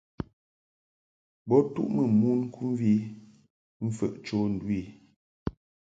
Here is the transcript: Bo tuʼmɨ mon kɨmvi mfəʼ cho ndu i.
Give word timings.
Bo 1.47 1.57
tuʼmɨ 1.73 2.03
mon 2.19 2.39
kɨmvi 2.53 2.91
mfəʼ 3.85 4.13
cho 4.25 4.37
ndu 4.51 4.67
i. 4.81 4.81